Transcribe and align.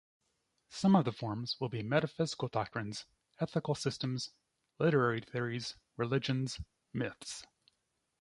Some 0.71 0.95
of 0.95 1.05
the 1.05 1.11
forms 1.11 1.57
will 1.59 1.69
be 1.69 1.83
metaphysical 1.83 2.47
doctrines, 2.47 3.05
ethical 3.39 3.75
systems, 3.75 4.31
literary 4.79 5.21
theories, 5.21 5.75
religions, 5.95 6.59
myths. 6.91 7.45